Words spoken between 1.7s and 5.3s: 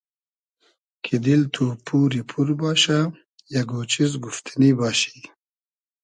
پوری پور باشۂ اگۉ چیز گوفتئنی باشی